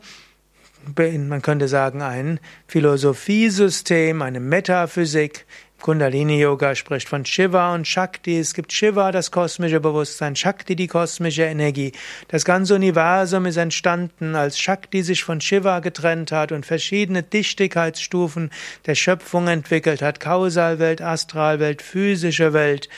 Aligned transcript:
man 0.95 1.41
könnte 1.41 1.67
sagen, 1.67 2.01
ein 2.01 2.39
Philosophiesystem, 2.67 4.21
eine 4.21 4.39
Metaphysik, 4.39 5.45
Kundalini 5.87 6.41
Yoga 6.41 6.75
spricht 6.75 7.07
von 7.07 7.23
Shiva 7.23 7.73
und 7.73 7.87
Shakti. 7.87 8.37
Es 8.37 8.53
gibt 8.53 8.73
Shiva, 8.73 9.13
das 9.13 9.31
kosmische 9.31 9.79
Bewusstsein, 9.79 10.35
Shakti, 10.35 10.75
die 10.75 10.87
kosmische 10.87 11.43
Energie. 11.43 11.93
Das 12.27 12.43
ganze 12.43 12.75
Universum 12.75 13.45
ist 13.45 13.55
entstanden, 13.55 14.35
als 14.35 14.59
Shakti 14.59 15.01
sich 15.01 15.23
von 15.23 15.39
Shiva 15.39 15.79
getrennt 15.79 16.33
hat 16.33 16.51
und 16.51 16.65
verschiedene 16.65 17.23
Dichtigkeitsstufen 17.23 18.51
der 18.85 18.95
Schöpfung 18.95 19.47
entwickelt 19.47 20.01
hat. 20.01 20.19
Kausalwelt, 20.19 21.01
Astralwelt, 21.01 21.81
physische 21.81 22.51
Welt 22.51 22.89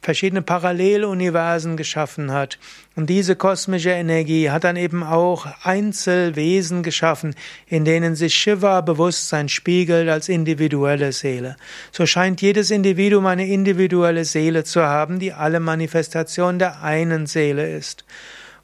verschiedene 0.00 0.42
Paralleluniversen 0.42 1.76
geschaffen 1.76 2.32
hat. 2.32 2.58
Und 2.94 3.10
diese 3.10 3.36
kosmische 3.36 3.90
Energie 3.90 4.50
hat 4.50 4.64
dann 4.64 4.76
eben 4.76 5.02
auch 5.02 5.46
Einzelwesen 5.62 6.82
geschaffen, 6.82 7.34
in 7.66 7.84
denen 7.84 8.14
sich 8.14 8.34
Shiva 8.34 8.80
Bewusstsein 8.80 9.48
spiegelt 9.48 10.08
als 10.08 10.28
individuelle 10.28 11.12
Seele. 11.12 11.56
So 11.92 12.06
scheint 12.06 12.40
jedes 12.40 12.70
Individuum 12.70 13.26
eine 13.26 13.46
individuelle 13.46 14.24
Seele 14.24 14.64
zu 14.64 14.82
haben, 14.82 15.18
die 15.18 15.32
alle 15.32 15.60
Manifestation 15.60 16.58
der 16.58 16.82
einen 16.82 17.26
Seele 17.26 17.68
ist. 17.70 18.04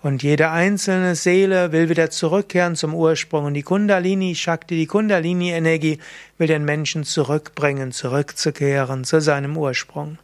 Und 0.04 0.22
jede 0.22 0.50
einzelne 0.50 1.14
Seele 1.14 1.72
will 1.72 1.88
wieder 1.88 2.10
zurückkehren 2.10 2.76
zum 2.76 2.94
Ursprung. 2.94 3.46
Und 3.46 3.54
die 3.54 3.62
Kundalini 3.62 4.34
Shakti, 4.34 4.76
die 4.76 4.86
Kundalini 4.86 5.50
Energie 5.50 5.98
will 6.36 6.46
den 6.46 6.66
Menschen 6.66 7.04
zurückbringen, 7.04 7.90
zurückzukehren 7.90 9.04
zu 9.04 9.22
seinem 9.22 9.56
Ursprung. 9.56 10.18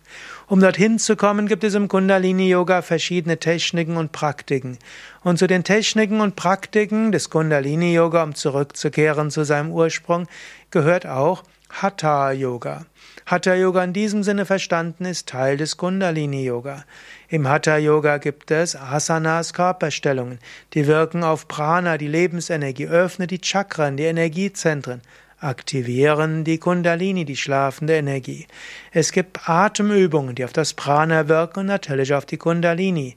Um 0.51 0.59
dorthin 0.59 0.99
zu 0.99 1.15
kommen, 1.15 1.47
gibt 1.47 1.63
es 1.63 1.75
im 1.75 1.87
Kundalini 1.87 2.49
Yoga 2.49 2.83
verschiedene 2.83 3.39
Techniken 3.39 3.97
und 3.97 4.11
Praktiken. 4.11 4.79
Und 5.23 5.39
zu 5.39 5.47
den 5.47 5.63
Techniken 5.63 6.21
und 6.21 6.35
Praktiken 6.35 7.13
des 7.13 7.31
Kundalini 7.31 7.95
Yoga, 7.95 8.25
um 8.25 8.35
zurückzukehren 8.35 9.31
zu 9.31 9.45
seinem 9.45 9.71
Ursprung, 9.71 10.27
gehört 10.73 11.07
auch 11.07 11.45
Hatha 11.69 12.33
Yoga. 12.33 12.85
Hatha 13.27 13.55
Yoga 13.55 13.85
in 13.85 13.93
diesem 13.93 14.25
Sinne 14.25 14.45
verstanden 14.45 15.05
ist 15.05 15.29
Teil 15.29 15.57
des 15.57 15.77
Kundalini 15.77 16.43
Yoga. 16.43 16.85
Im 17.29 17.47
Hatha 17.47 17.77
Yoga 17.77 18.19
gibt 18.19 18.51
es 18.51 18.75
Asanas, 18.75 19.55
Körperstellungen, 19.55 20.41
die 20.75 20.89
wirken 20.89 21.23
auf 21.23 21.47
Prana, 21.47 21.97
die 21.97 22.09
Lebensenergie, 22.09 22.89
öffnen 22.89 23.29
die 23.29 23.41
Chakren, 23.41 23.97
die 23.97 24.03
Energiezentren, 24.03 25.01
aktivieren 25.41 26.45
die 26.45 26.59
Kundalini, 26.59 27.25
die 27.25 27.37
schlafende 27.37 27.97
Energie. 27.97 28.47
Es 28.93 29.13
gibt 29.13 29.49
Atemübungen, 29.49 30.35
die 30.35 30.45
auf 30.45 30.53
das 30.53 30.75
Prana 30.75 31.29
wirken 31.29 31.61
und 31.61 31.67
natürlich 31.67 32.15
auf 32.15 32.27
die 32.27 32.37
Kundalini. 32.37 33.17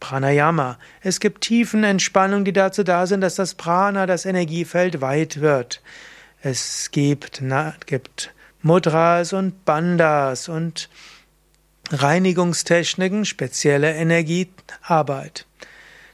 Pranayama. 0.00 0.78
Es 1.00 1.20
gibt 1.20 1.42
Tiefenentspannungen, 1.42 2.44
die 2.44 2.52
dazu 2.52 2.84
da 2.84 3.06
sind, 3.06 3.22
dass 3.22 3.34
das 3.34 3.54
Prana, 3.54 4.06
das 4.06 4.26
Energiefeld 4.26 5.00
weit 5.00 5.40
wird. 5.40 5.80
Es 6.42 6.90
gibt, 6.90 7.40
na, 7.42 7.74
gibt 7.86 8.32
Mudras 8.62 9.32
und 9.32 9.64
Bandas 9.64 10.48
und 10.48 10.88
Reinigungstechniken, 11.90 13.24
spezielle 13.24 13.94
Energiearbeit. 13.94 15.46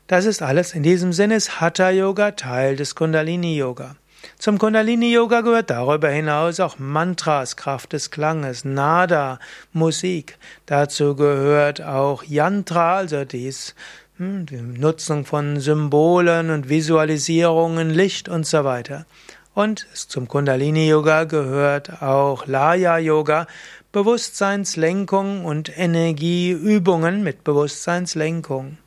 Das 0.07 0.27
ist 0.27 0.43
alles. 0.43 0.75
In 0.75 0.83
diesem 0.83 1.13
Sinne 1.13 1.37
ist 1.37 1.61
Hatha 1.61 1.91
Yoga 1.91 2.33
Teil 2.33 2.77
des 2.77 2.95
Kundalini 2.95 3.57
Yoga. 3.57 3.97
Zum 4.39 4.59
Kundalini 4.59 5.13
Yoga 5.13 5.41
gehört 5.41 5.71
darüber 5.71 6.09
hinaus 6.09 6.61
auch 6.61 6.79
Mantras, 6.79 7.57
Kraft 7.57 7.93
des 7.93 8.11
Klanges, 8.11 8.65
Nada, 8.65 9.39
Musik. 9.73 10.39
Dazu 10.67 11.17
gehört 11.17 11.83
auch 11.83 12.23
Yantra, 12.25 12.97
also 12.97 13.25
dies, 13.25 13.75
hm, 14.19 14.47
die 14.47 14.57
Nutzung 14.57 15.25
von 15.25 15.61
Symbolen 15.61 16.51
und 16.51 16.69
Visualisierungen, 16.69 17.91
Licht 17.91 18.29
und 18.29 18.47
so 18.47 18.65
weiter. 18.65 19.07
Und 19.55 19.87
zum 19.93 20.29
Kundalini 20.29 20.89
Yoga 20.89 21.25
gehört 21.25 22.03
auch 22.03 22.47
Laya 22.47 22.99
Yoga, 22.99 23.47
Bewusstseinslenkung 23.93 25.45
und 25.45 25.77
Energieübungen 25.77 27.23
mit 27.23 27.45
Bewusstseinslenkung. 27.45 28.79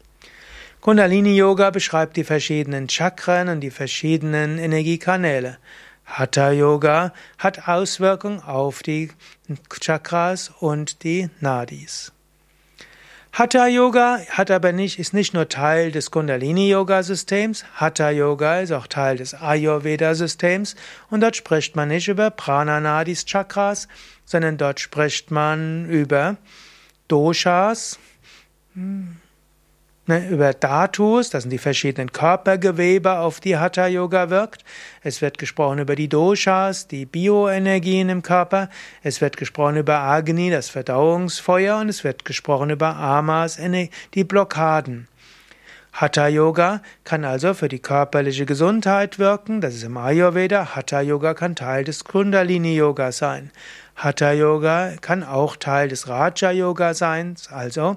Kundalini 0.85 1.35
Yoga 1.35 1.71
beschreibt 1.71 2.15
die 2.15 2.23
verschiedenen 2.23 2.87
Chakren 2.87 3.49
und 3.49 3.61
die 3.61 3.71
verschiedenen 3.71 4.59
Energiekanäle. 4.59 5.57
Hatha 6.05 6.51
Yoga 6.51 7.11
hat 7.39 7.67
Auswirkungen 7.67 8.39
auf 8.39 8.83
die 8.83 9.09
Chakras 9.81 10.51
und 10.59 11.01
die 11.03 11.31
Nadis. 11.39 12.11
Hatha 13.33 13.65
Yoga 13.65 14.19
hat 14.29 14.51
aber 14.51 14.73
nicht, 14.73 14.99
ist 14.99 15.15
nicht 15.15 15.33
nur 15.33 15.49
Teil 15.49 15.91
des 15.91 16.11
Kundalini 16.11 16.69
Yoga 16.69 17.01
Systems, 17.01 17.65
Hatha 17.73 18.11
Yoga 18.11 18.59
ist 18.59 18.71
auch 18.71 18.85
Teil 18.85 19.17
des 19.17 19.33
Ayurveda 19.33 20.13
Systems 20.13 20.75
und 21.09 21.21
dort 21.21 21.35
spricht 21.35 21.75
man 21.75 21.87
nicht 21.87 22.09
über 22.09 22.29
Prana 22.29 22.79
Nadis 22.79 23.25
Chakras, 23.25 23.87
sondern 24.23 24.57
dort 24.57 24.79
spricht 24.79 25.31
man 25.31 25.89
über 25.89 26.37
Doshas, 27.07 27.97
hm, 28.75 29.17
über 30.07 30.53
Dhatus, 30.53 31.31
das 31.31 31.43
sind 31.43 31.49
die 31.49 31.57
verschiedenen 31.57 32.11
Körpergewebe, 32.11 33.17
auf 33.17 33.39
die 33.39 33.57
Hatha 33.57 33.87
Yoga 33.87 34.29
wirkt. 34.29 34.63
Es 35.01 35.21
wird 35.21 35.39
gesprochen 35.39 35.79
über 35.79 35.95
die 35.95 36.07
Doshas, 36.07 36.87
die 36.87 37.05
Bioenergien 37.05 38.09
im 38.09 38.21
Körper. 38.21 38.69
Es 39.01 39.19
wird 39.19 39.35
gesprochen 39.35 39.77
über 39.77 39.99
Agni, 39.99 40.51
das 40.51 40.69
Verdauungsfeuer, 40.69 41.77
und 41.79 41.89
es 41.89 42.03
wird 42.03 42.23
gesprochen 42.23 42.69
über 42.69 42.95
Amas, 42.95 43.59
die 44.13 44.23
Blockaden. 44.23 45.07
Hatha 45.91 46.27
Yoga 46.27 46.81
kann 47.05 47.23
also 47.23 47.53
für 47.53 47.69
die 47.69 47.79
körperliche 47.79 48.45
Gesundheit 48.45 49.17
wirken, 49.17 49.61
das 49.61 49.75
ist 49.75 49.83
im 49.83 49.95
Ayurveda. 49.95 50.75
Hatha 50.75 50.99
Yoga 50.99 51.33
kann 51.33 51.55
Teil 51.55 51.85
des 51.85 52.03
Kundalini 52.03 52.75
Yoga 52.75 53.13
sein. 53.13 53.49
Hatha 53.95 54.33
Yoga 54.33 54.95
kann 54.99 55.23
auch 55.23 55.55
Teil 55.55 55.87
des 55.87 56.09
Raja 56.09 56.51
Yoga 56.51 56.93
sein, 56.93 57.35
also 57.49 57.95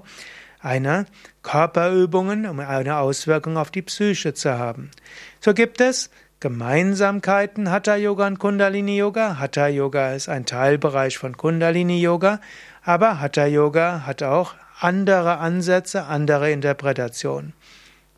eine 0.61 1.05
Körperübungen, 1.43 2.45
um 2.45 2.59
eine 2.59 2.97
Auswirkung 2.97 3.57
auf 3.57 3.71
die 3.71 3.81
Psyche 3.81 4.33
zu 4.33 4.57
haben. 4.57 4.91
So 5.39 5.53
gibt 5.53 5.81
es 5.81 6.09
Gemeinsamkeiten 6.39 7.69
Hatha 7.69 7.95
Yoga 7.95 8.27
und 8.27 8.39
Kundalini 8.39 8.97
Yoga. 8.97 9.39
Hatha 9.39 9.67
Yoga 9.67 10.13
ist 10.13 10.29
ein 10.29 10.45
Teilbereich 10.45 11.17
von 11.17 11.35
Kundalini 11.35 11.99
Yoga, 12.01 12.39
aber 12.83 13.19
Hatha 13.19 13.45
Yoga 13.45 14.05
hat 14.05 14.23
auch 14.23 14.55
andere 14.79 15.39
Ansätze, 15.39 16.05
andere 16.05 16.51
Interpretationen. 16.51 17.53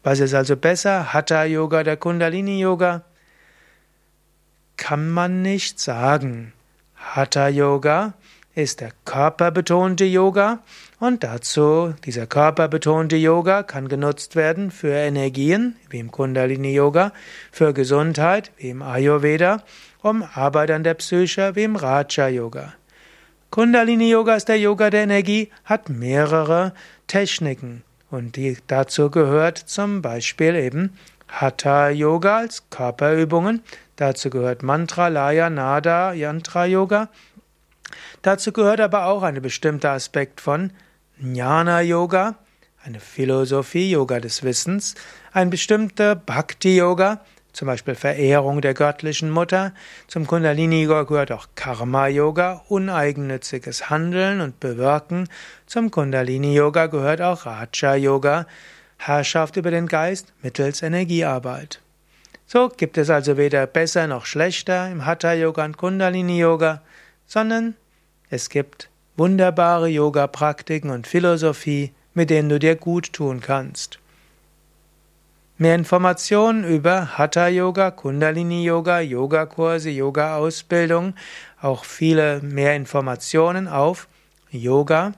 Was 0.03 0.19
ist 0.19 0.33
also 0.33 0.55
besser, 0.55 1.13
Hatha 1.13 1.43
Yoga 1.45 1.79
oder 1.81 1.97
Kundalini 1.97 2.59
Yoga? 2.59 3.03
kann 4.81 5.11
man 5.11 5.43
nicht 5.43 5.79
sagen. 5.79 6.53
Hatha 6.95 7.49
Yoga 7.49 8.13
ist 8.55 8.81
der 8.81 8.91
körperbetonte 9.05 10.05
Yoga 10.05 10.59
und 10.99 11.23
dazu 11.23 11.93
dieser 12.05 12.27
körperbetonte 12.27 13.15
Yoga 13.15 13.63
kann 13.63 13.87
genutzt 13.87 14.35
werden 14.35 14.71
für 14.71 14.93
Energien 14.93 15.75
wie 15.89 15.99
im 15.99 16.11
Kundalini 16.11 16.73
Yoga, 16.73 17.13
für 17.51 17.73
Gesundheit 17.73 18.51
wie 18.57 18.69
im 18.69 18.81
Ayurveda, 18.81 19.63
um 20.01 20.23
Arbeit 20.33 20.71
an 20.71 20.83
der 20.83 20.95
Psyche 20.95 21.55
wie 21.55 21.63
im 21.63 21.75
Raja 21.75 22.27
Yoga. 22.27 22.73
Kundalini 23.51 24.09
Yoga 24.09 24.35
ist 24.35 24.49
der 24.49 24.59
Yoga 24.59 24.89
der 24.89 25.03
Energie, 25.03 25.49
hat 25.63 25.89
mehrere 25.89 26.73
Techniken 27.07 27.83
und 28.09 28.35
die, 28.35 28.57
dazu 28.67 29.09
gehört 29.09 29.57
zum 29.57 30.01
Beispiel 30.01 30.55
eben 30.55 30.97
Hatha 31.29 31.89
Yoga 31.89 32.39
als 32.39 32.69
Körperübungen, 32.69 33.61
dazu 33.95 34.29
gehört 34.29 34.63
Mantra, 34.63 35.07
Laya, 35.07 35.49
Nada, 35.49 36.11
Yantra 36.11 36.65
Yoga 36.65 37.07
Dazu 38.21 38.51
gehört 38.51 38.79
aber 38.79 39.05
auch 39.05 39.23
ein 39.23 39.41
bestimmter 39.41 39.91
Aspekt 39.91 40.41
von 40.41 40.71
Jnana 41.19 41.81
Yoga, 41.81 42.35
eine 42.83 42.99
Philosophie, 42.99 43.91
Yoga 43.91 44.19
des 44.19 44.43
Wissens, 44.43 44.95
ein 45.31 45.49
bestimmter 45.49 46.15
Bhakti 46.15 46.77
Yoga, 46.77 47.21
zum 47.53 47.67
Beispiel 47.67 47.95
Verehrung 47.95 48.61
der 48.61 48.73
göttlichen 48.73 49.29
Mutter. 49.29 49.73
Zum 50.07 50.25
Kundalini 50.25 50.83
Yoga 50.83 51.03
gehört 51.03 51.31
auch 51.31 51.47
Karma 51.55 52.07
Yoga, 52.07 52.63
uneigennütziges 52.69 53.89
Handeln 53.89 54.41
und 54.41 54.59
Bewirken. 54.59 55.27
Zum 55.65 55.91
Kundalini 55.91 56.53
Yoga 56.53 56.87
gehört 56.87 57.21
auch 57.21 57.45
Raja 57.45 57.95
Yoga, 57.95 58.47
Herrschaft 58.97 59.57
über 59.57 59.71
den 59.71 59.87
Geist 59.87 60.31
mittels 60.41 60.81
Energiearbeit. 60.81 61.81
So 62.45 62.69
gibt 62.69 62.97
es 62.97 63.09
also 63.09 63.37
weder 63.37 63.65
besser 63.65 64.07
noch 64.07 64.25
schlechter 64.25 64.89
im 64.91 65.05
Hatha 65.05 65.33
Yoga 65.33 65.65
und 65.65 65.77
Kundalini 65.77 66.37
Yoga, 66.37 66.81
sondern 67.25 67.75
es 68.31 68.49
gibt 68.49 68.89
wunderbare 69.17 69.87
Yoga-Praktiken 69.89 70.89
und 70.89 71.05
Philosophie, 71.05 71.91
mit 72.13 72.29
denen 72.29 72.49
du 72.49 72.57
dir 72.59 72.75
gut 72.75 73.13
tun 73.13 73.41
kannst. 73.41 73.99
Mehr 75.57 75.75
Informationen 75.75 76.63
über 76.63 77.17
Hatha 77.19 77.47
Yoga, 77.47 77.91
Kundalini 77.91 78.63
Yoga, 78.63 78.99
Yogakurse, 79.01 79.91
Yoga-Ausbildung, 79.91 81.13
auch 81.61 81.85
viele 81.85 82.41
mehr 82.41 82.75
Informationen 82.75 83.67
auf 83.67 84.07
yoga-vidya.de 84.49 85.13